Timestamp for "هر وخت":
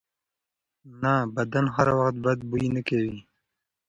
1.75-2.15